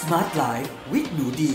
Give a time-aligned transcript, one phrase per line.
[0.00, 1.54] Smart Life with หนูดี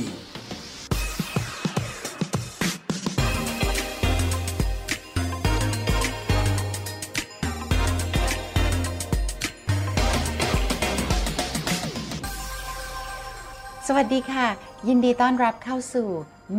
[13.87, 14.47] สวัสดีค่ะ
[14.87, 16.09] ยินดีต้อนรับเข้าสู่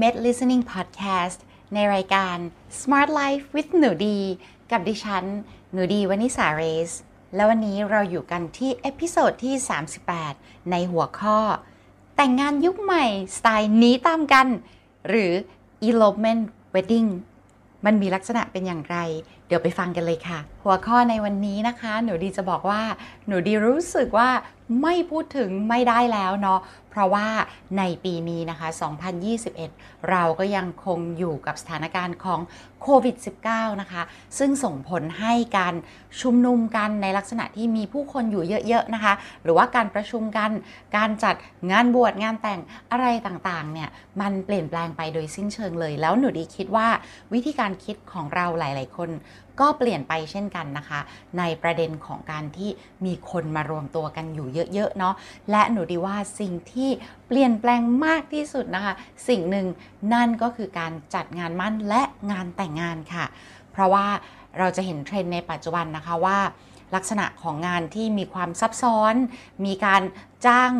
[0.00, 1.38] Med Listening Podcast
[1.74, 2.36] ในรายการ
[2.80, 4.18] Smart Life with หนูดี
[4.70, 5.24] กับดิฉัน
[5.72, 6.92] หนูดีวนิสาเรส
[7.34, 9.54] แล้ววันนี้เราอยู่กันที่ episode ที่
[10.12, 11.40] 38 ในหัวข้อ
[12.16, 13.04] แต่งงานยุคใหม่
[13.36, 14.46] สไตล์หนีตามกัน
[15.08, 15.32] หรือ
[15.88, 16.42] elopement
[16.74, 17.08] wedding
[17.84, 18.96] มันมีลักษณะเป็นอย่างไร
[19.54, 22.82] เดี๋ยวไปฟังกันเลยค่ะ หัวข้อในวันนี้นะคะ หนูดีจะบอกว่า
[23.26, 24.28] หนูดีรู้สึกว่า
[24.82, 27.28] ไม่พูดถึงไม่ได้แล้วเนาะเพราะว่า
[27.78, 28.68] ในปีนี้นะคะ
[29.38, 32.40] 2021 เราก็ยังคงอยู่กับสถานการณ์ของ
[32.82, 33.16] โควิด
[33.48, 34.02] -19 นะคะ
[34.38, 35.74] ซึ่งส่งผลให้การ
[36.20, 40.50] ชุมนุมกันในลักษณะที่มีผู้คนอยู่เยอะๆนะคะ หรือว่าการประชุมกัน
[40.96, 41.34] การจัด
[41.70, 42.60] งานบวชงานแต่ง
[42.92, 43.88] อะไรต่างๆเนี่ย
[44.20, 46.88] มันเปลี่ยนแปลงไปโดยสิ้นเชิงเลย แล้วหนูดีคิดว่า
[47.32, 49.10] วิธีการคิดของเราหลาย ๆ คน
[49.60, 51.00] ก็เปลี่ยนไปเช่นกันนะคะ
[51.38, 52.70] ในประเด็นของการที่
[53.04, 55.14] มีคนมารวมตัวกันอยู่เยอะๆเนาะ
[55.50, 56.90] และหนูดีว่าสิ่งที่
[57.26, 58.94] เปลี่ยนแปลงมากที่สุดนะคะ
[59.28, 59.66] สิ่งหนึ่ง
[60.14, 63.24] นั่นก็คือการจัดงานมั่นและงานแต่งงานค่ะ
[63.72, 64.06] เพราะว่า
[64.58, 66.38] เราจะเห็นเทรนด์ในปัจจุบันนะคะว่า
[66.94, 69.14] ลักษณะของงานที่มีความซับซ้อน
[69.64, 70.02] มีการ
[70.46, 70.72] จ้าง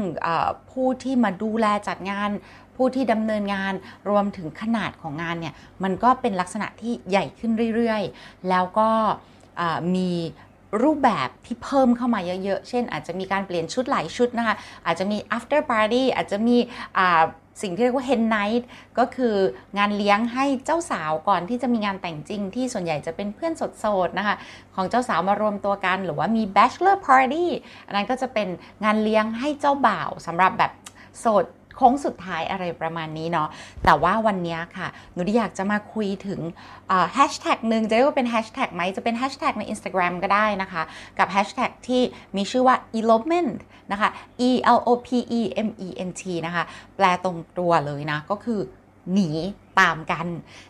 [0.70, 2.30] ผู้ที่มาดูแลจัดงาน
[2.76, 3.74] ผู้ที่ดำเนินงาน
[4.08, 8.90] รวมถึงขนาดของงานเนี่ยมันก็เป็นลักษณะที่ใหญ่ขึ้นเรื่อยๆ แล้วก็
[9.94, 10.10] มี
[10.82, 16.56] รูปแบบที่เพิ่มเข้ามาเยอะๆ เช่น อาจจะมีการเปลี่ยนชุดหลายชุดนะคะ อาจจะมี after party อาจจะมี
[17.62, 18.62] สิ่งที่เรียกว่า hen night
[18.98, 19.34] ก็คือ
[19.78, 23.52] งานเลี้ยงให้เจ้าสาวก่อนที่จะมีงานแต่งจริง ที่ส่วนใหญ่จะเป็นเพื่อน
[23.84, 24.36] สดๆนะคะ
[24.74, 27.46] ของเจ้าสาวมารวมตัวกัน หรือว่ามี bachelor party
[27.86, 28.48] อันนั้นก็จะเป็น
[28.84, 30.72] งานเลี้ยงให้เจ้าบ่าวสำหรับแบบ
[31.20, 31.44] โสด
[31.76, 33.48] โค้งสุดท้ายอะไรประมาณนี้เนาะ
[33.84, 36.40] แต่ว่าวันนี้ค่ะ หนูอยากจะมาคุยถึง
[37.14, 40.82] แฮชแท็กหนึ่งจะเรียกว่าเป็นแฮชแท็กไหมจะเป็นแฮชแท็กใน Instagram ก็ได้นะคะ
[41.18, 42.02] กับแฮชแท็กที่
[42.36, 43.54] มีชื่อว่า elopement
[43.92, 44.10] นะคะ
[44.48, 46.64] e l o p e m e n t นะคะ
[46.96, 48.60] แปลตรงตัวเลยนะ ก็คือ
[49.12, 49.30] หนี
[49.80, 50.26] ตามกัน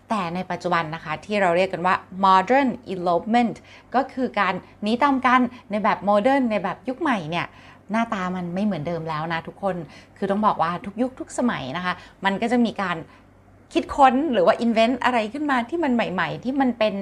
[0.09, 3.57] แต่ในปัจจุบันนะคะ ที่เราเรียกกันว่า modern elopement
[3.95, 5.41] ก็คือการหนีตามกัน
[5.71, 7.47] ในแบบ modern ในแบบยุคใหม่เนี่ย
[7.91, 9.77] หน้าตามันไม่เหมือนเดิมแล้วนะทุกคน
[10.17, 12.97] คือต้องบอกว่าทุกยุคทุกสมัยนะคะ มันก็จะมีการ
[13.73, 16.95] คิดค้นหรือว่า invent อะไรขึ้นมาที่มันใหม่ ๆ ที่มันเป็น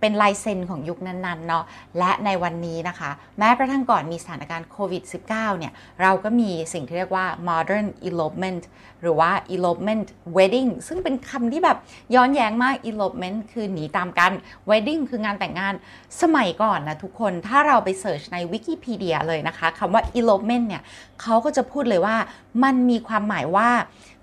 [0.00, 1.64] เป็นลายเซ็นของยุคนั้นๆเนาะ
[1.98, 8.62] และในวันนี้นะคะ แม้กระทั่งก่อนมีสถานการณ์โควิด -19 เนี่ย เราก็มีสิ่งที่เรียกว่า modern elopement
[9.02, 11.78] หรือว่า elopement wedding ซึ่งเป็นคำที่แบบ
[12.14, 14.32] ย้อนแย้งมาก elopement คือหนีตามกัน
[14.70, 15.74] wedding คืองานแต่งงาน
[16.22, 20.82] สมัยก่อนนะทุกคนถ้าเราไปเสิร์ชในวิกิพีเดียเลยนะคะคำว่า elopement เนี่ย
[21.22, 22.16] เขาก็จะพูดเลยว่า
[22.64, 23.70] มันมีความหมายว่า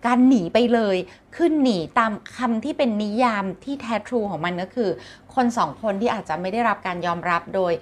[0.05, 0.97] การหนีไปเลย
[1.37, 4.89] ขึ้นหนีตามคำที่เป็นนิยามที่แท้ทรูของมันก็คือ
[5.35, 7.73] คนสองคนที่อาจจะไม่ได้รับการยอมรับโดย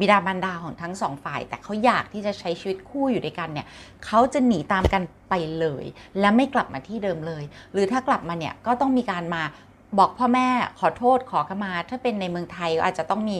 [0.00, 3.66] บิดามารดาของทั้งสองฝ่าย แต่เขาอยากที่จะใช้ชีวิตคู่อยู่ด้วยกันเนี่ย
[4.04, 5.84] เขาจะหนีตามกันไปเลย
[6.20, 9.42] และไม่กลับมาที่เดิมเลย หรือถ้ากลับมาเนี่ยก็ต้องมีการมา
[9.98, 10.48] บอกพ่อแม่
[10.80, 13.38] ขอโทษขอขมา ถ้าเป็นในเมืองไทยก็อาจจะต้องมี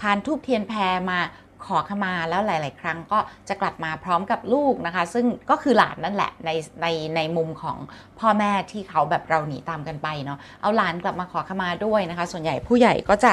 [0.00, 1.20] พานทูบเทียนแพรมา
[1.66, 6.50] ขอขมาแล้วหลาย ๆ ครั้งก็จะกลับมาพร้อมกับลูกนะคะ ซึ่งก็คือหลานนั่นแหละใน
[6.82, 7.76] ในในมุมของ
[8.20, 13.32] พ่อแม่ที่เขาแบบเราหนีตามกันไปเนาะเอาหลานกลับมาขอขมาด้วยนะคะ ส่วนใหญ่ผู้ใหญ่ก็จะ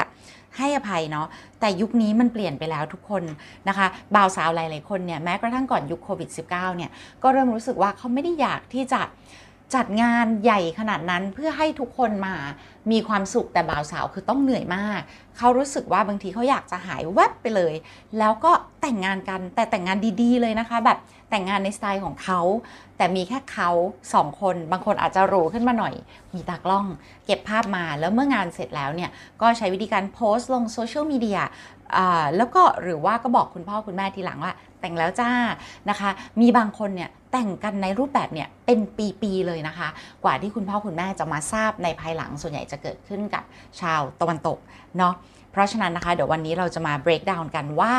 [0.58, 1.28] ให้อภัยเนาะ
[1.60, 3.24] แต่ยุคนี้มันเปลี่ยนไปแล้วทุกคน
[3.68, 6.92] นะคะบ่าวสาวหลาย ๆ คนเนี่ยแม้กระทั่งก่อนยุคโควิด -19 เนี่ย
[7.24, 9.02] ก็เริ่มรู้สึกว่าเขาไม่ได้อยากที่จะ
[9.76, 12.36] จัดงานใหญ่ขนาดนั้นเพื่อให้ทุกคนมา
[12.92, 15.02] มีความสุขแต่บ่าวสาวคือต้องเหนื่อยมาก
[15.38, 17.74] เขารู้สึกว่าบางทีเขาอยากจะหายแวบไปเลย
[18.20, 18.52] แล้วก็
[18.82, 20.98] แต่งงานกันแต่แต่งงานดีๆเลยนะคะ แบบ
[21.30, 22.40] แต่งงานในสไตล์ของเขา
[22.98, 23.70] แต่มีแค่เขา
[24.14, 25.94] สองคน บางคนอาจจะรู้ขึ้นมาหน่อย
[26.34, 26.86] มีตากล้อง
[27.26, 29.10] เก็บภาพมาแล้วเมื่องานเสร็จแล้วเนี่ย
[29.42, 31.40] ก็ใช้วิธีการโพสต์ลงโซเชียลมีเดีย
[32.38, 35.32] แล้วก็หรือว่าก็บอกคุณพ่อคุณแม่ทีหลังว่า แต่งแล้วจ้า
[35.90, 36.10] นะคะ
[36.42, 38.80] มีบางคนเนี่ยแต่งกันในรูปแบบเนี่ยเป็น
[39.22, 39.88] ปีๆเลยนะคะ
[40.24, 43.44] กว่าที่คุณพ่อคุณแม่จะมาทราบในภายหลังส่วนใหญ่จะเกิดขึ้นกับ
[43.82, 44.58] ชาวตะวันตก
[44.98, 45.14] เนาะ
[45.52, 47.94] เพราะฉะนั้นนะคะ เดี๋ยววันนี้เราจะมา break down กันว่า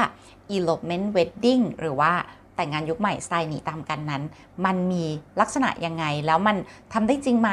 [0.56, 2.12] elopement wedding หรือว่า
[2.56, 4.22] แต่งงานยุคใหม่สไตล์หนีตามกันนั้น
[4.64, 5.04] มันมี
[5.40, 6.56] ลักษณะยังไง แล้วมัน
[6.92, 7.50] ทำได้จริงไหม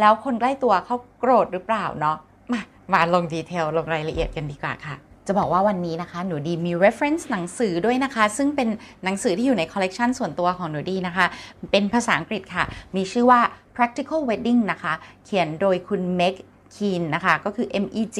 [0.00, 2.16] แล้วคนใกล้ตัวเขาโกรธหรือเปล่าเนาะ
[2.52, 2.60] มา
[2.92, 4.96] มาลง detail ลงรายละเอียดกันดีกว่าค่ะ
[5.26, 8.68] จะบอกว่าวันนี้นะคะ หนูดีมี reference หนังสือด้วยนะคะ ซึ่งเป็น
[9.04, 11.26] หนังสือที่อยู่ในคอลเลกชันส่วนตัวของหนูดีนะคะ
[11.70, 12.64] เป็นภาษาอังกฤษค่ะ
[12.96, 13.40] มีชื่อว่า
[13.76, 14.92] practical wedding นะคะ
[15.24, 16.34] เขียนโดยคุณ Meg
[16.74, 18.18] Keen นะคะ ก็คือ M E G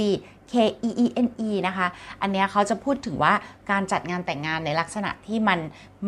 [0.53, 0.55] K
[0.89, 1.87] E E N E นะคะ
[2.23, 3.33] อันเนี้ยเขาจะพูดถึงว่า
[3.71, 5.59] การจัดงานแต่งงานในลักษณะที่มัน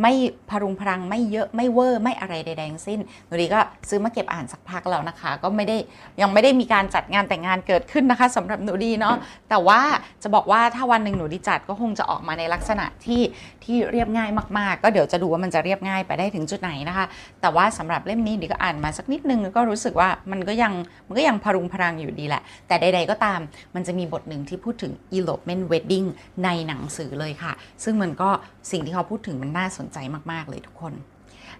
[0.03, 0.13] ไม่
[0.51, 5.77] พรุงพรังไม่เยอะไม่เวอร์ไม่อะไรใดๆทั้งสิ้นหนูดีก็ซื้อมาเก็บอ่านสักพักแล้วนะคะ ก็ไม่ได้
[6.23, 9.17] ยังไม่ได้มีการจัดงานแต่งงานเกิดขึ้นนะคะสำหรับหนูดีเนาะ
[9.51, 9.81] แต่ว่า
[10.23, 13.23] จะบอกว่าถ้าวันหนึ่งหนูดีจัดก็คงจะออกมาในลักษณะที่
[13.65, 17.07] ที่เรียบง่ายมากๆ ก็เดี๋ยวจะดูว่ามันจะเรียบง่ายไปได้ถึงจุดไหนนะคะ
[17.41, 20.73] แต่ว่าสำหรับเล่มนี้ดีก็อ่านมาสักนิดนึงก็รู้สึกว่ามันก็ยัง
[21.07, 23.41] มันก็ยังพรุงพรังอยู่ดีแหละ แต่ใด ๆก็ตาม
[23.75, 26.07] มันจะมีบทหนึ่งที่พูดถึง elopement wedding
[26.45, 27.53] ในหนังสือเลยค่ะ
[27.85, 28.31] ซึ่งมันก็
[28.71, 29.99] สิ่งที่เขาพูดถึงมันน่าสนใจ
[30.33, 30.95] มากๆเลยทุกคน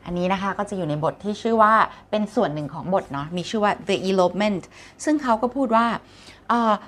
[0.07, 1.75] อันนี้นะคะก็จะอยู่ในบทที่ชื่อว่า
[2.11, 4.63] เป็นส่วนหนึ่งของบทเนาะมีชื่อว่า the elopement
[5.05, 5.87] ซึ่งเขาก็พูดว่า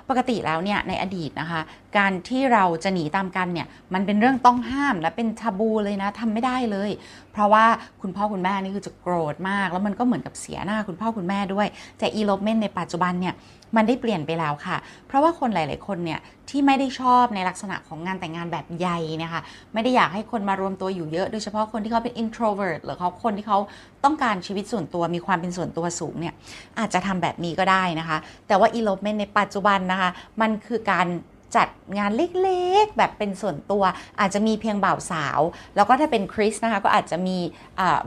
[0.09, 1.61] ปกติแล้วเนี่ยในอดีตนะคะ
[1.97, 6.91] การที่เราจะหนีตามกันเนี่ยมันเป็นเรื่องต้องห้ามและเป็นทาบูเลยนะทำไม่ได้เลย
[7.31, 7.65] เพราะว่า
[8.01, 11.67] คุณพ่อคุณแม่นี่คือจะโกรธมาก แล้วมันก็เหมือนกับเสียหน้าคุณพ่อคุณแม่ด้วย
[11.99, 13.33] แต่ elopement ในปัจจุบันเนี่ย
[13.75, 14.77] มันได้เปลี่ยนไปแล้วค่ะ
[15.07, 16.19] เพราะว่าคนหลาย ๆ คนเนี่ย
[16.49, 19.41] ที่ไม่ได้ชอบในลักษณะของงานแต่งงานแบบใหญ่นะคะ
[19.73, 23.59] ไม่ได้อยากให้คนมารวมตัวอยู่เยอะ โดยเฉพาะคนที่เขาเป็น introvert หรือเขาคนที่เขา
[24.03, 26.33] ต้องการชีวิตส่วนตัวมีความเป็นส่วนตัวสูงเนี่ย
[26.79, 28.17] อาจจะทำแบบนี้ก็ได้นะคะ
[28.47, 30.09] แต่ว่า elopement ในปัจจุบันนะคะ
[30.41, 31.07] มันคือการ
[31.55, 33.83] จัดงานเล็กๆ แบบเป็นส่วนตัว
[34.19, 35.39] อาจจะมีเพียงบ่าวสาว
[35.75, 37.37] แล้วก็ถ้าเป็นคริสนะคะก็อาจจะมี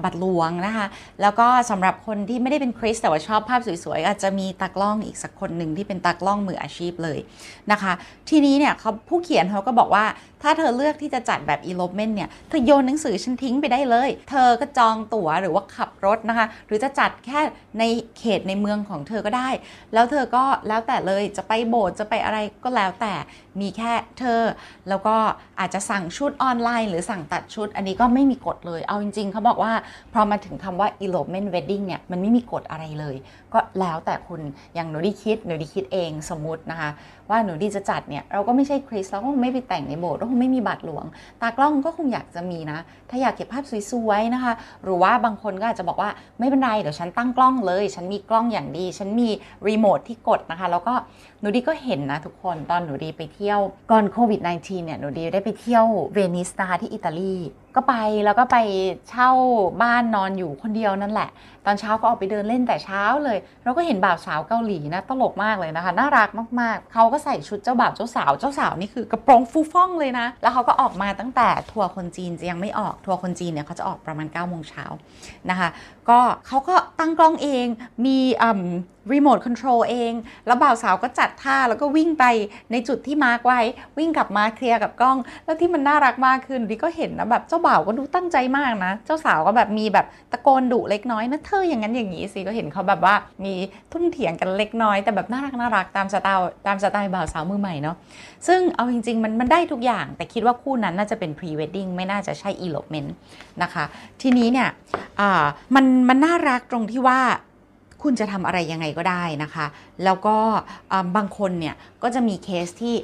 [0.05, 0.87] บัตรหลวงนะคะ
[1.23, 7.19] แล้วก็สำหรับคนที่ไม่ได้เป็นคริสแต่ว่าชอบภาพสวยๆ อาจจะมีตากล้องอีกสักคนหนึ่งที่เป็นตากล้องมืออาชีพเลย
[7.73, 7.93] นะคะ
[8.29, 10.05] ทีนี้เนี่ยเขาผู้เขียนเขาก็บอกว่า
[10.43, 17.40] ถ้าเธอเลือกที่จะจัดแบบ elopement เนี่ย เธอโยนหนังสือฉันทิ้งไปได้เลย เธอก็จองตั๋วหรือว่าขับรถนะคะ หรือจะจัดแค่
[17.79, 17.85] ใน
[18.19, 19.49] เขตในเมืองของเธอก็ได้
[19.94, 23.14] แล้วเธอก็แล้วแต่เลยจะไปโบสถ์จะไปอะไรก็แล้วแต่
[23.61, 24.43] มีแค่เธอ
[24.88, 25.17] แล้วก็
[25.61, 29.73] อาจจะสั่งชุดออนไลน์ หรือสั่งตัดชุด อันนี้ก็ไม่มีกฎเลย เอาจริงๆเขาบอกว่า
[30.14, 33.17] พอมาถึงคำว่า elopement wedding เนี่ย มันไม่มีกฎอะไรเลย
[33.55, 34.41] ก็แล้วแต่คุณ
[34.75, 36.91] อย่างหนูดีคิดหนูดีคิดเองสมมตินะคะ
[37.31, 41.05] ว่าหนูดีจะจัดเนี่ยเราก็ไม่ใช่คริสเราก็คงไม่ไปแต่งในโบสถ์เราคงไม่มีบัตรหลวง
[41.41, 42.79] ตากล้องก็คงอยากจะมีนะ
[43.11, 44.53] ถ้าอยากเก็บภาพสวยๆนะคะ
[44.85, 49.29] หรือว่าบางคนก็อาจจะบอกว่าไม่เป็นไรเดี๋ยวฉันตั้งกล้องเลย ฉันมีกล้องอย่างดี ฉันมี
[49.69, 50.95] รีโมทที่กดนะคะ แล้วก็
[51.41, 53.61] หนูดีก็เห็นนะทุกคนตอนหนูดีไปเที่ยว
[53.91, 55.85] ก่อนโควิด -19 เนี่ยหนูดีได้ไปเที่ยว
[56.15, 57.35] เวนิสนะคะที่อิตาลี
[57.79, 58.57] ก็ไปแล้วก็ไป
[59.11, 59.31] เช่า
[59.83, 61.31] บ้านนอนอยู่คนเดียวนั่นแหละ
[61.67, 66.29] ตอนเช้าก็ออกไปเดินเล่นแต่เช้าเลย เราก็เห็นบ่าวสาวเกาหลีนะตลกมากเลยนะคะ น่ารัก
[66.61, 74.85] มากๆ เขาก็ใส่ชุดเจ้าบ่าวเจ้าสาวเจ้าสาวนี่คือกระโปรงฟูฟ่องเลยนะ แล้วเขาก็ออกมาตั้งแต่ทัวร์คนจีนจะยังไม่ออกทัวร์คนจีนเนี่ยเขาจะออกประมาณ9ก้าโมงเช้า
[75.51, 75.69] นะคะ
[76.09, 77.67] ก็เขาก็ตั้งกล้องเอง
[78.07, 78.19] มี
[79.13, 80.13] รีโมทคอนโทรลเอง
[80.47, 82.25] แล้วบ่าวสาวก็จัดท่าแล้วก็วิ่งไป
[82.73, 83.61] ในจุดที่ mark ไว้
[83.99, 93.15] วิ่งกลับมา clear กับกล้อง แล้วที่มันน่ารักมากขึ้นดิก็เห็นนะแบบเจ้าบ่าวก็ดูตั้งใจมากนะ เจ้าสาวก็แบบมีแบบตะโกนดุเล็กน้อยนะเธออย่างนั้นอย่างนี้สิก็เห็นเขาแบบว่า
[93.45, 93.55] มี
[93.93, 97.97] ทุ่มเถียงกันเล็กน้อย แต่แบบน่ารักน่ารักตามสไตล์ตามสไตล์บ่าวสาวมือใหม่เนาะ
[98.47, 103.11] ซึ่งเอาจริงๆมันมันได้ทุกอย่าง แต่คิดว่าคู่นั้นน่าจะเป็นพรีเวดดิ้งไม่น่าจะใช่ elopement
[103.63, 103.85] นะคะ
[104.23, 104.69] ทีนี้เนี่ย
[105.75, 107.21] มันมันน่ารักตรงที่ว่า
[108.03, 109.67] คุณจะทำอะไรยังไงก็ได้นะคะ
[110.05, 110.37] แล้วก็
[111.17, 112.97] บางคนเนี่ยก็จะมีเคสที่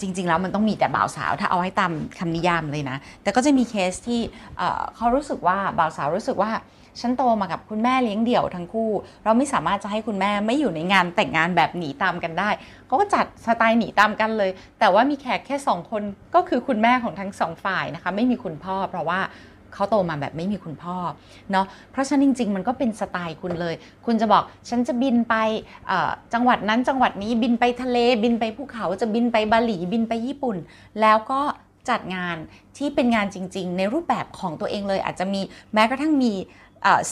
[0.00, 4.20] จริง ๆ แล้วมันต้องมีแต่บ่าวสาวถ้าเอาให้ตามคำนิยามเลยนะ แต่ก็จะมีเคสที่
[4.96, 6.52] เขารู้สึกว่าบ่าวสาวรู้สึกว่า
[7.00, 8.90] ฉันโตมากับคุณแม่เลี้ยงเดี่ยวทั้งคู่
[9.24, 12.50] เราไม่สามารถจะให้คุณแม่ไม่อยู่ในงานแต่งงานแบบหนีตามกันได้
[12.86, 14.50] เขาก็จัดสไตล์หนีตามกันเลย
[14.80, 16.02] แต่ว่ามีแขกแค่สองคน
[16.34, 19.20] ก็คือคุณแม่ของทั้งสองฝ่ายนะคะ ไม่มีคุณพ่อเพราะว่า
[19.74, 20.96] เขาโตมาแบบไม่มีคุณพ่อ
[21.52, 23.74] เนาะเพราะฉะนั้นจริง ๆ มันก็เป็นสไตล์คุณเลย
[24.06, 25.34] คุณจะบอกฉันจะบินไป
[26.32, 30.56] จังหวัดนั้นจังหวัดนี้บินไปทะเลบินไปภูเขาจะบินไปบาหลีบินไปญี่ปุ่น
[31.00, 31.40] แล้วก็
[31.90, 32.36] จัดงาน
[32.76, 35.40] ที่เป็นงานจริง ๆ ในรูปแบบของตัวเองเลยอาจจะมี
[35.74, 36.32] แม้กระทั่งมี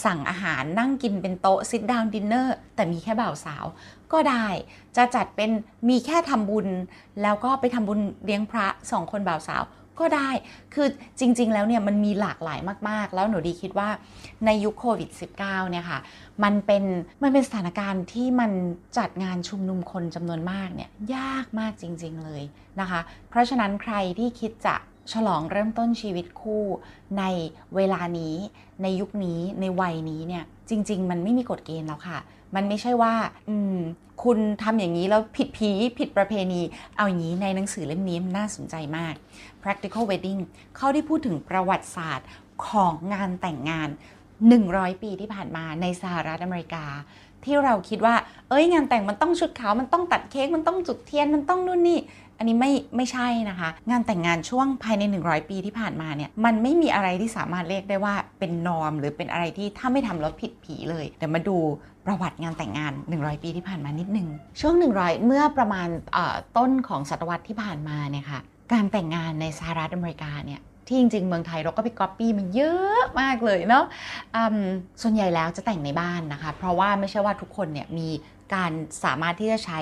[0.04, 3.64] สั่งอาหารนั่งกินเป็นโต๊ะ sit down dinner แต่มีแค่บ่าวสาว
[4.12, 4.46] ก็ได้
[4.96, 5.50] จะจัดเป็น
[5.88, 6.68] มีแค่ทำบุญ
[7.22, 9.62] แล้วก็ไปทำบุญเลี้ยงพระสองคนบ่าวสาว
[10.00, 10.30] ก็ได้
[10.74, 10.86] คือ
[11.20, 13.88] จริง ๆ แล้วเนี่ยมันมีหลากหลายมาก ๆ แล้วหนูดีคิดว่า
[14.46, 15.98] ในยุคโควิด -19 เนี่ยค่ะ
[16.44, 16.84] มันเป็น
[17.22, 18.52] มันเป็นสถานการณ์ที่มัน
[18.98, 22.42] จัดงานชุมนุมคนจำนวนมากเนี่ยยากมากจริง ๆ เลย
[22.80, 24.76] นะคะ เพราะฉะนั้นใครที่คิดจะ
[25.12, 26.64] ฉลองเริ่มต้นชีวิตคู่
[27.18, 27.24] ใน
[27.76, 28.36] เวลานี้
[28.82, 32.18] ในยุคนี้ในวัยนี้เนี่ยจริง ๆ มันไม่มีกฎเกณฑ์แล้วค่ะ
[32.54, 33.14] มันไม่ใช่ว่า
[33.48, 33.76] อืม
[34.24, 36.60] คุณทำอย่างนี้แล้วผิดผีผิดประเพณี
[36.96, 39.14] เอาอย่างนี้ในหนังสือเล่มนี้มันน่าสนใจมาก
[39.62, 40.40] practical wedding
[40.76, 42.28] เขาได้พูดถึงประวัติศาสตร์
[42.66, 43.88] ของงานแต่งงาน
[44.44, 46.86] 100 ปีที่ผ่านมาในสหรัฐอเมริกา
[47.44, 48.14] ที่เราคิดว่า
[48.48, 51.98] เอ้ยงานแต่งมันต้องชุดขาวมันต้องตัดเค้กมันต้องจุดเทียนมันต้องนู่นนี่
[52.38, 61.58] อัอันนี้ไม่ไม่ใช่นะคะ งานแต่งงานช่วงภายใน 100 ปีที่ผ่านมาเนี่ยมันไม่มีอะไรที่สามารถเรียกได้ว่าเป็นนอม หรือเป็นอะไรที่ถ้าไม่ทำแล้วผิดผีเลย เดี๋ยวมาดู
[62.06, 64.28] ประวัติงานแต่งงาน 100 ปีที่ผ่านมานิดนึง
[64.60, 65.88] ช่วง 100 เมื่อประมาณ
[66.56, 68.40] ต้นของศตวรรษที่ผ่านมาเนี่ยค่ะ
[68.72, 73.84] การแต่งงานในสหรัฐอเมริกาเนี่ยที่จริงๆ เมืองไทยเราก็ไปก๊อปปี้มันเยอะมากเลยเนาะ
[75.02, 78.08] ส่วนใหญ่แล้วจะแต่งในบ้านนะคะ เพราะว่าไม่ใช่ว่าทุกคนเนี่ยมี
[78.54, 78.72] การ
[79.04, 79.80] สามารถที่จะใช้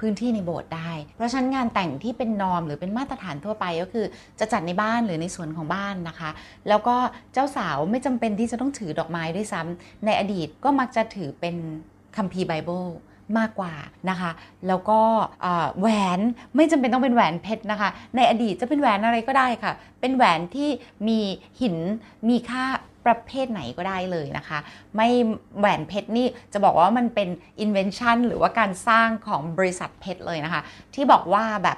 [0.00, 4.06] พื้นที่ในโบสถ์ได้ เพราะฉะนั้นงานแต่งที่เป็นนอมหรือเป็นมาตรฐานทั่วไปก็คือ
[4.40, 6.30] จะจัดในบ้านหรือในสวนของบ้านนะคะ
[6.68, 6.96] แล้วก็
[7.32, 11.56] เจ้าสาวไม่จำเป็นที่จะต้องถือดอกไม้ด้วยซ้ำในอดีตก็มักจะถือเป็น
[12.16, 12.84] คัมภีร์ไบเบิล
[13.38, 13.74] มากกว่า
[14.10, 14.30] นะคะ
[14.68, 15.00] แล้วก็
[15.80, 15.88] แหว
[16.18, 16.20] น
[16.56, 20.68] ไม่จำเป็นต้องเป็นแหวนเพชรนะคะ ในอดีตจะเป็นแหวนอะไรก็ได้ค่ะ เป็นแหวนที่
[21.08, 21.18] มี
[21.60, 21.76] หิน
[22.28, 22.64] มีค่า
[23.06, 24.58] ประเภทไหนก็ได้เลยนะคะ
[24.96, 25.08] ไม่
[25.58, 27.28] แหวนเพชรนี่จะบอกว่ามันเป็น
[27.64, 30.62] invention หรือว่าการสร้างของบริษัทเพชรเลยนะคะ
[30.94, 31.76] ที่บอกว่าแบบ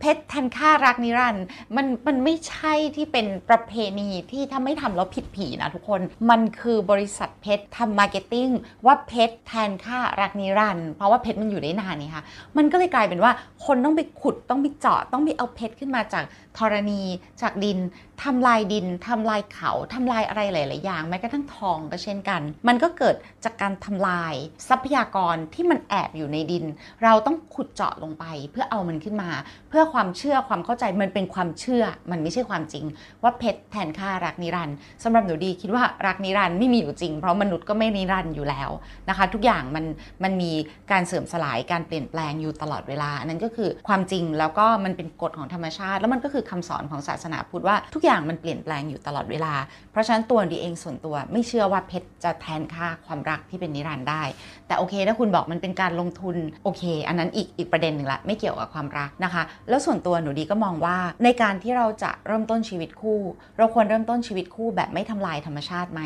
[0.00, 1.44] เพชรแทนค่ารักนิรันด์
[1.76, 6.00] มันมันไม่ใช่ที่เป็นประเพณีที่ถ้าไม่ทำแล้วผิดผีนะทุกคน
[6.30, 8.48] มันคือบริษัทเพชรทำ marketing
[8.86, 12.24] ว่าเพชรแทนค่ารักนิรันด์เพราะว่าเพชรมันอยู่ได้นานนี่ค่ะ
[12.56, 13.32] มันก็เลยกลายเป็นว่า
[13.66, 16.24] คนต้องไปขุดต้องไปเจาะต้องไปเอาเพชรขึ้นมาจาก
[16.58, 17.02] ธรณี
[17.42, 17.78] จากดิน
[18.22, 24.34] ทำลายดินทำลายเขาทำลายอะไรหลาย ๆ อย่าง แม้กระทั่งทองก็เช่นกัน มันก็เกิดจากการทำลาย
[24.68, 26.64] ทรัพยากรที่มันแอบอยู่ในดิน
[27.02, 29.30] เราต้องขุดเจาะลงไป เพื่อเอามันขึ้นมา
[29.68, 32.84] เพื่อความเชื่อความเข้าใจมันเป็นความเชื่อ มันไม่ใช่ความจริง
[33.22, 38.70] ว่าเพชรแทนค่ารักนิรันด์สำหรับหนูดีคิดว่ารักนิรันด์ไม่มีอยู่จริง เพราะมนุษย์ก็ไม่นิรันด์อยู่แล้ว
[39.08, 39.84] นะคะ ทุกอย่างมัน
[40.22, 40.52] มันมี
[40.92, 49.54] การเสื่อมสลายการเปลี่ยนแปลงอยู่ตลอดเวลานั่นก็คือความจริงแล้วก็มันเป็นกฎของธรรมชาติ แล้วมันก็คือคำสอนของศาสนาพุทธว่าทุกอย่างมันเปลี่ยนแปลงอยู่ตลอดเวลา
[49.92, 54.22] เพราะฉะนั้นตัวดีเองส่วนตัวไม่เชื่อว่าเพชรจะแทนค่าความรักที่เป็นนิรันดร์ได้
[54.66, 63.20] แต่โอเค ถ้าคุณบอกมันเป็นการลงทุนโอเค อันนั้นอีกอีกประเด็นหนึ่งละไม่เกี่ยวกับความรักนะคะ แล้วส่วนตัวหนูดีก็มองว่าในการที่เราจะเริ่มต้นชีวิตคู่
[63.58, 66.00] เราควรเริ่มต้นชีวิตคู่แบบไม่ทำลายธรรมชาติไหม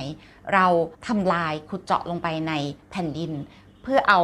[0.55, 0.67] เรา
[1.09, 2.53] ทำลายขุดเจาะลงไปใน
[2.91, 3.33] แผ่นดิน
[3.87, 4.21] เพื่อเอา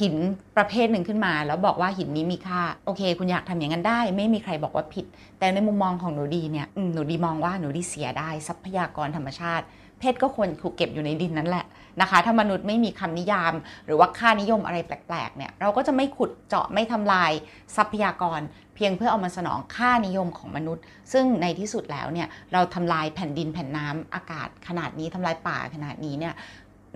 [0.00, 0.16] หิน
[0.56, 5.06] ประเภทหนึ่งขึ้นมา แล้วบอกว่าหินนี้มีค่า โอเค คุณอยากทำอย่างนั้นได้ ไม่มีใครบอกว่าผิด
[5.38, 9.64] แต่ในมุมมองของหนูดีเนี่ยหนูดีมองว่าหนูดีเสียได้ทรัพยากรธรรมชาติ
[9.98, 11.64] เพชรก็ควรถูกเก็บอยู่ในดินนั่นแหละ
[12.00, 13.54] นะคะ ถ้ามนุษย์ไม่มีคำนิยาม
[13.86, 17.32] หรือว่าค่านิยมอะไรแปลกๆเนี่ยเราก็จะไม่ขุดเจาะไม่ทำลาย
[17.76, 18.40] ทรัพยากร
[18.74, 26.34] เพียงเพื่อเอามาสนองค่านิยมของมนุษย์ ซึ่งในที่สุดแล้วเนี่ยเราทำลายแผ่นดินแผ่นน้ำอากาศขนาดนี้ทำลายป่าขนาดนี้เนี่ย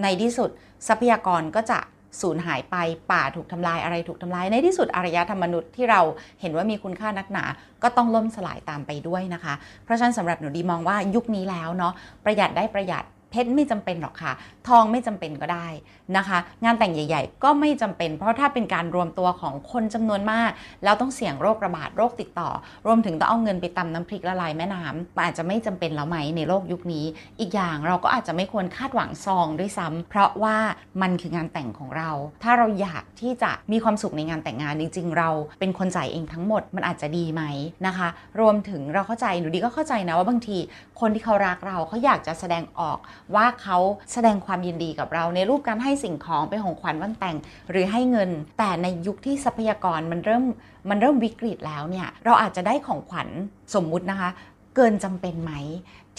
[0.03, 0.51] ในที่สุด
[0.89, 1.79] ทรัพยากรก็จะ
[2.21, 2.77] สูญหายไป
[3.13, 6.01] ป่าถูกทำลายอะไรถูกทำลายในที่สุดอารยธรรมมนุษย์ที่เรา
[6.41, 7.45] เห็นว่ามีคุณค่านักหนา
[7.83, 9.55] ก็ต้องล่มสลายตามไปด้วยนะคะ
[9.85, 11.93] เพราะฉะนั้นสำหรับหนูดีมองว่ายุคนี้แล้วเนาะ
[12.25, 14.33] ประหยัดได้ประหยัด เพชรไม่จำเป็นหรอกค่ะ
[14.69, 15.69] ทองไม่จำเป็นก็ได้
[16.17, 20.51] นะคะ งานแต่งใหญ่ ๆ ก็ไม่จำเป็น เพราะถ้าเป็นการรวมตัวของคนจำนวนมาก
[20.85, 22.51] แล้วต้องเสี่ยงโรคระบาดโรคติดต่อ
[22.87, 27.05] รวมถึงต้องเอาเงินไปตำน้ำพริกละลายแม่น้ำมันอาจจะไม่จำเป็นแล้วไหมในโลกยุคนี้
[27.41, 30.57] อีกอย่างเราก็อาจจะไม่ควรคาดหวังซองด้วยซ้ำเพราะว่า
[31.03, 32.11] มันคืองานแต่งของเรา
[32.43, 37.43] ถ้าเราอยากที่จะมีความสุขในงานแต่งงานจริง ๆ เราเป็นคนจ่ายเองทั้งหมดมันอาจจะดีไหม
[37.87, 38.09] นะคะ
[38.41, 40.59] รวมถึงเราเข้าใจหนูดีก็เข้าใจนะว่าบางที
[41.01, 42.99] คนที่เขารักเราเขาอยากจะแสดงออก
[43.35, 43.79] ว่าเขา
[44.13, 47.37] แสดงความยินดีกับเราในรูปการให้สิ่งของเป็นของขวัญวันแต่ง
[47.71, 50.45] หรือให้เงิน แต่ในยุคที่ทรัพยากรมันเริ่ม
[50.91, 53.29] มันเริ่มวิกฤตแล้วเนี่ยเราอาจจะได้ของขวัญ
[53.75, 54.31] สมมุตินะคะ
[54.77, 55.53] เกินจำเป็นไหม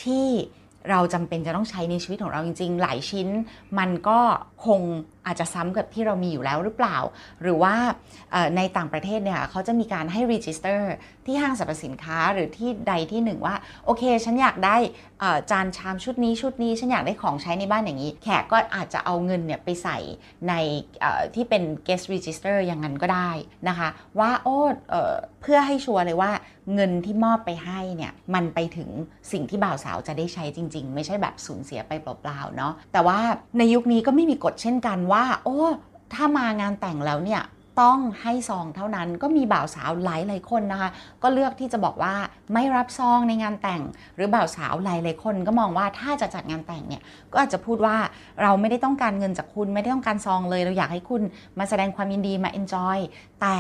[0.03, 0.27] ที่
[0.89, 3.27] เราจำเป็นจะต้องใช้ในชีวิตของเราจริง ๆ หลายชิ้น
[3.80, 4.20] มันก็
[4.65, 4.82] คง
[5.25, 6.98] อาจจะซ้ำกับที่เรามีอยู่แล้วหรือเปล่า
[7.42, 7.75] หรือว่า
[8.58, 10.91] ในต่างประเทศเนี่ยเขาจะมีการให้ register
[11.25, 14.77] ที่ห้างสรรพสินค้าหรือที่ใดที่หนึ่งว่า โอเค ฉันอยากได้
[15.51, 19.98] จานชามชุดนี้ชุดนี้ ฉันอยากได้ของใช้ในบ้านอย่างนี้ แขกก็อาจจะเอาเงินเนี่ยไปใส่
[20.48, 20.54] ใน
[21.36, 23.32] ที่เป็น guest register อย่างนั้นก็ได้
[23.68, 23.89] นะคะ
[24.20, 24.58] ว่าโอ้
[25.42, 26.32] เพื่อให้ sure เลยว่า
[26.75, 28.89] เงินที่มอบไปให้เนี่ยมันไปถึง
[29.32, 33.20] สิ่งที่บ่าวสาวจะได้ใช้จริงๆ ไม่ใช่แบบสูญเสียไปเปล่าๆเนาะแต่ว่า
[33.58, 35.60] ในยุคนี้ก็ไม่มีกฎเช่นกันว่า โอ้
[36.13, 37.41] ถ้ามางานแต่งแล้วเนี่ย
[37.82, 40.89] ต้องให้ซองเท่านั้นก็มีบ่าวสาวหลายหลายคนนะคะ
[41.24, 42.13] ก็เลือกที่จะบอกว่า
[42.53, 43.82] ไม่รับซองในงานแต่ง
[44.15, 47.01] หรือบ่าวสาวหลายหลายคนก็มองว่าถ้าจะจัดงานแต่งเนี่ย
[47.32, 47.96] ก็อาจจะพูดว่า
[48.41, 51.22] เราไม่ได้ต้องการเงินจากคุณไม่ได้ต้องการซองเลย เราอยากให้คุณ
[51.60, 52.98] มาแสดงความยินดีมาเอนจอย
[53.41, 53.58] แต่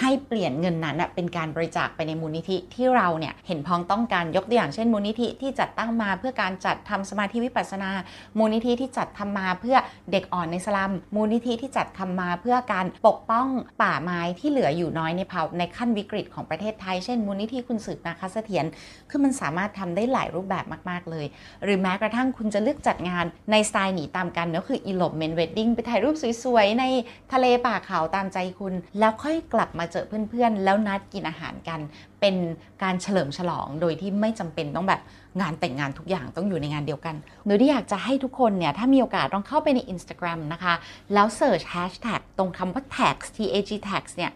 [0.00, 7.90] ให้เปลี่ยนเงินนั้นเป็นการบริจาคไปในมูลนิธิที่เราเนี่ยเห็นพ้องต้องการยกตัวอย่างเช่น มูลนิธิที่จัดตั้งมาเพื่อการจัดทำสมาธิวิปัสสนา
[8.38, 9.76] มูลนิธิที่จัดทำมาเพื่อ
[10.12, 13.46] เด็กอ่อนในสลัม มูลนิธิที่จัดทำมาเพื่อการปกป้อง
[13.82, 18.64] ป่าไม้ที่เหลืออยู่น้อยในภาวในขั้นวิกฤตของประเทศไทย เช่นมูลนิธิคุณสืบนาคเสถียร
[19.10, 21.26] คือมันสามารถทำได้หลายรูปแบบมาก ๆ เลย
[21.64, 26.84] หรือแม้กระทั่งคุณจะเลือกจัดงานในสไตล์หนีตามกันเนอะคือ elopement wedding ไปถ่ายรูปสวยๆ ใน
[27.32, 31.80] ทะเลป่าเขาตามใจคุณ แล้วค่อยกลับมาเจอเพื่อนๆ แล้วนัดกินอาหารกัน
[32.20, 32.36] เป็น
[32.82, 35.00] การเฉลิมฉลองโดยที่ไม่จำเป็นต้องแบบ
[35.40, 37.14] งานแต่งงานทุกอย่างต้องอยู่ในงานเดียวกัน
[37.46, 40.74] หนูที่อยากจะให้ทุกคนเนี่ย ถ้ามีโอกาสต้องเข้าไปใน Instagram นะคะ
[41.14, 44.30] แล้วเ e ิร์ช hashtag ตรงคำว่า tax tag tax เนี่ย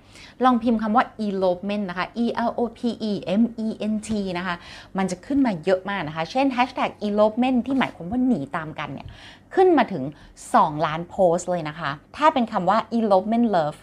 [0.45, 4.57] ลองพิมพ์คำว่า elopement นะคะ e l o p e m e n t นะคะ
[4.99, 9.09] มันจะขึ้นมาเยอะมากนะคะ เช่น hashtag elopement ที่หมายความว่าหนีตามกันเนี่ย
[9.55, 10.05] ขึ้นมาถึง
[10.45, 13.79] 2 ล้านโพสเลยนะคะ ถ้าเป็นคำว่า elopement love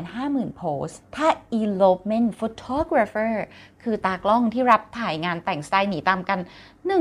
[0.00, 1.28] 650,000 โพสถ้า
[1.60, 3.32] elopement photographer
[3.82, 6.38] คือตากล้องที่รับถ่ายงานแต่งสไตล์หนีตามกัน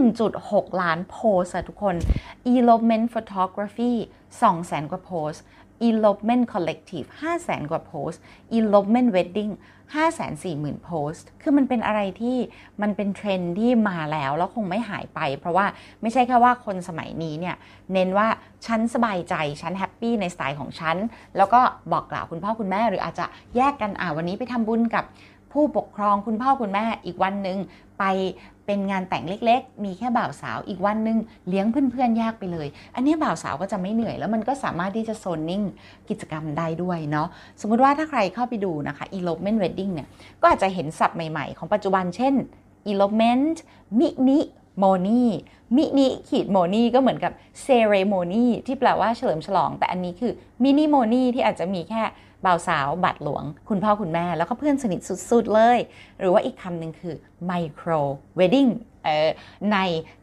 [0.10, 1.96] 1.6 ล้านโพสอะทุกคน
[2.54, 3.94] elopement photography
[4.42, 5.34] 200,000กว่าโพส
[5.88, 7.08] elopement collective
[7.40, 8.12] 500,000กว่าโพส
[8.58, 9.54] elopement wedding
[9.98, 12.38] 540,000โพสต์ คือมันเป็นอะไรที่
[12.82, 15.66] มันเป็นเทรนด์ที่มาแล้วแล้วคงไม่หายไป เพราะว่า
[16.02, 17.56] ไม่ใช่แค่ว่าคนสมัยนี้เนี่ย
[17.94, 18.28] เน้นว่า
[18.66, 20.98] ฉันสบายใจ ฉัน happy ในสไตล์ของฉัน
[21.38, 25.06] แล้วก็บอกกล่าวคุณพ่อคุณแม่หรืออาจจะแยกกันอ่าวันนี้ไปทำบุญกับ
[25.52, 27.58] ผู้ปกครองคุณพ่อคุณแม่อีกวันหนึ่ง
[28.00, 28.04] ไป
[28.66, 31.18] เป็นงานแต่งเล็ก ๆ มีแค่บ่าวสาวอีกวันหนึ่ง
[31.50, 35.64] เลี้ยงเพื่อนๆยากไปเลย อันนี้บ่าวสาวก็จะไม่เหนื่อย แล้วมันก็สามารถที่จะโซนนิ่ง
[36.10, 37.28] กิจกรรมได้ด้วยเนาะ
[37.62, 40.08] สมมุติว่าถ้าใครเข้าไปดูนะคะ elopement wedding เนี่ย
[40.42, 42.34] ก็อาจจะเห็นศัพท์ใหม่ๆ ของปัจจุบันเช่น
[42.92, 43.58] elopement
[44.00, 44.40] มินิ
[44.80, 45.24] โมนี
[45.76, 47.32] มินิขีดโมนีก็เหมือนกับ
[47.62, 50.32] ceremony ที่แปลว่าเฉลิมฉลอง แต่อันนี้คือ
[50.64, 52.04] minimony ที่อาจจะมีแค่
[52.46, 55.00] บ่าวสาวบาทหลวง คุณพ่อคุณแม่ แล้วก็เพื่อนสนิท
[55.30, 55.78] สุดๆเลย
[56.20, 57.90] หรือว่าอีกคำหนึ่งคือ micro
[58.36, 58.68] wedding
[59.74, 59.78] ใน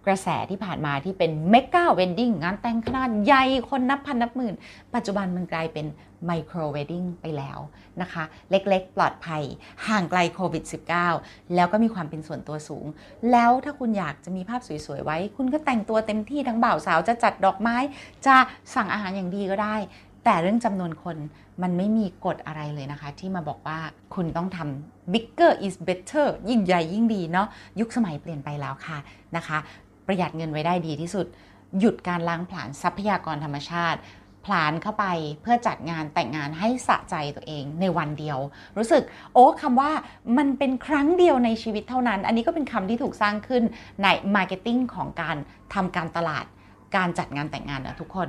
[0.06, 4.54] กระแสที่ผ่านมาที่เป็น mega wedding งานแต่งขนาดใหญ่คนนับพันนับหมื่น
[4.94, 5.86] ปัจจุบันมันกลายเป็น
[6.26, 7.58] micro wedding ไปแล้ว
[8.00, 9.42] นะคะ เล็กๆ ปลอดภัย
[9.86, 10.64] ห่างไกลโควิด
[11.08, 12.86] -19 แล้วก็มีความเป็นส่วนตัวสูง
[13.32, 17.76] แล้วถ้าคุณอยากจะมีภาพสวย ๆ ไว้ คุณก็แต่งตัวเต็มที่ทั้งบ่าวสาวจะจัดดอกไม้
[18.26, 18.36] จะ
[18.74, 19.76] สั่งอาหารอย่างดีก็ได้
[20.24, 21.16] แต่เรื่องจำนวนคน
[21.62, 23.78] มันไม่มีกฎอะไรเลยนะคะ ที่มาบอกว่า
[24.14, 27.48] คุณต้องทำ bigger is better ยิ่งใหญ่ยิ่งดีเนาะ
[27.80, 28.98] ยุคสมัยเปลี่ยนไปแล้วค่ะ
[29.36, 29.58] นะคะ
[30.06, 31.26] ประหยัดเงินไว้ได้ดีที่สุด
[31.78, 34.00] หยุดการล้างผลาญทรัพยากรธรรมชาติ
[34.44, 35.06] ผลานเข้าไป
[35.42, 38.38] เพื่อจัดงานแต่งงานให้สะใจตัวเองในวันเดียว
[38.76, 39.02] รู้สึก
[39.34, 39.90] โอ้คำว่า
[40.38, 43.62] มันเป็นครั้งเดียวในชีวิตเท่านั้น อันนี้ก็เป็นคำที่ถูกสร้างขึ้น
[44.02, 45.36] ใน marketing ของการ
[45.74, 46.44] ทำการตลาด
[46.96, 48.28] การจัดงานแต่งงานนะทุกคน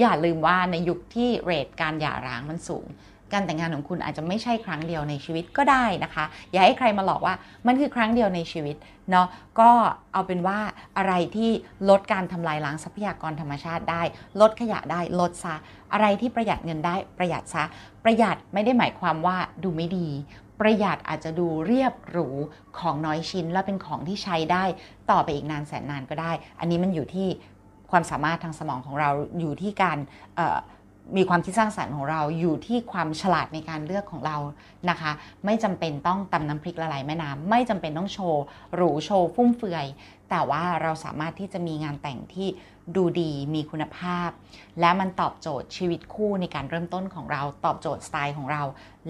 [0.00, 2.86] อย่าลืมว่าในยุคที่ rate การหย่าร้างมันสูง
[3.32, 7.34] การแต่งงานของคุณอาจจะไม่ใช่ครั้งเดียวในชีวิตก็ได้นะคะ อย่าให้ใครมาหลอกว่า
[7.66, 8.76] มันคือครั้งเดียวในชีวิต
[9.10, 9.26] เนาะ
[9.60, 9.70] ก็
[10.12, 10.58] เอาเป็นว่า
[10.98, 11.50] อะไรที่
[11.88, 14.02] ลดการทำลายล้างทรัพยากรธรรมชาติได้
[14.40, 15.54] ลดขยะได้ลดซะ
[15.92, 17.64] อะไรที่ประหยัดเงินได้ประหยัดซะ
[18.04, 20.08] ประหยัดไม่ได้หมายความว่าดูไม่ดี
[20.60, 22.28] ประหยัดอาจจะดูเรียบหรู
[22.78, 24.64] ของน้อยชิ้น และเป็นของที่ใช้ได้
[25.10, 27.28] ต่อไปอีกนานแสนนานก็ได้ อันนี้มันอยู่ที่
[27.90, 29.98] ความสามารถทางสมองของเราอยู่ที่การ
[31.16, 34.36] มีความคิดสร้างสรรค์ของเราอยู่ที่ความฉลาดในการเลือกของเรา
[34.90, 35.12] นะคะ
[35.44, 38.42] ไม่จำเป็นต้องตำน้ำพริกละลายแม่น้ำไม่จำเป็นต้องโชว์
[38.74, 39.86] หรูโชว์ฟุ่มเฟือย
[40.30, 42.48] แต่ว่าเราสามารถที่จะมีงานแต่งที่
[42.96, 44.28] ดูดีมีคุณภาพ
[44.80, 48.62] และมันตอบโจทย์ชีวิตคู่ในการเริ่มต้นของเรา ตอบโจทย์สไตล์ของเรา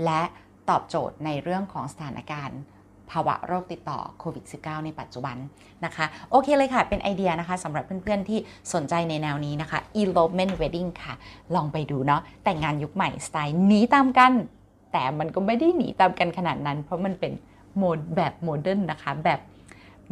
[0.05, 0.23] และ
[0.71, 2.59] ตอบโจทย์ในเรื่องของสถานการณ์
[3.11, 5.37] ภาวะโรคติดต่อโควิด -19 ในปัจจุบัน
[5.85, 8.39] นะคะ โอเคเลยค่ะ เป็นไอเดียนะคะสำหรับเพื่อนๆที่
[8.75, 11.15] สนใจในแนวนี้นะคะ elopement wedding ค่ะ
[11.55, 14.33] ลองไปดูเนาะแต่งงานยุคใหม่สไตล์หนีตามกัน
[14.93, 17.33] แต่มันก็ไม่ได้หนีตามกันขนาดนั้น เพราะมันเป็น
[17.77, 19.41] mood แบบ modern นะคะแบบ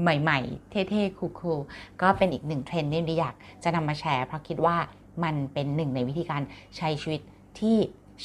[0.02, 4.76] ใหม่ๆ เท่ๆ คูลๆ ก็เป็นอีกหนึ่งเทรนด์ที่อยากจะนำมาแชร์ เพราะคิดว่า
[5.24, 6.42] มันเป็นหนึ่งในวิธีการ
[6.76, 7.20] ใช้ชีวิต
[7.58, 7.76] ที่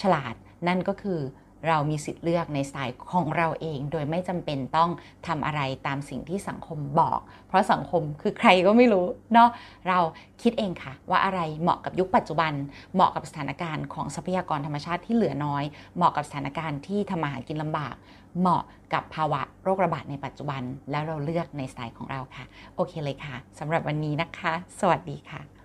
[0.02, 0.34] ฉลาด
[0.68, 1.20] นั่นก็คือ
[1.68, 4.90] เรามีสิทธิ์เลือกในสไตล์ของเราเอง โดยไม่จำเป็นต้อง
[5.28, 9.50] ทำอะไรตามสิ่งที่สังคมบอก เพราะสังคมคือใครก็ไม่รู้เนาะ
[9.88, 10.00] เรา
[10.42, 12.54] คิดเองค่ะ ว่าอะไรเหมาะกับยุคปัจจุบัน
[12.94, 15.64] เหมาะกับสถานการณ์ของทรัพยากรธรรมชาติที่เหลือน้อย
[15.96, 17.96] เหมาะกับสถานการณ์ที่ทำมาหากินลำบาก
[18.40, 22.46] เหมาะกับภาวะโรคระบาดในปัจจุบัน แล้วเราเลือกในสไตล์ของเราค่ะ
[22.76, 25.59] โอเคเลยค่ะสำหรับวันนี้นะคะ สวัสดีค่ะ